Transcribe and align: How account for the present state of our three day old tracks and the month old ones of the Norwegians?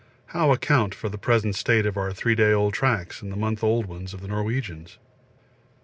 How 0.33 0.51
account 0.51 0.95
for 0.95 1.09
the 1.09 1.19
present 1.19 1.53
state 1.53 1.85
of 1.85 1.95
our 1.95 2.11
three 2.11 2.33
day 2.33 2.51
old 2.53 2.73
tracks 2.73 3.21
and 3.21 3.31
the 3.31 3.35
month 3.35 3.63
old 3.63 3.85
ones 3.85 4.15
of 4.15 4.21
the 4.21 4.27
Norwegians? 4.27 4.97